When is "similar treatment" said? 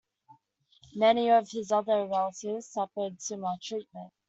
3.21-4.11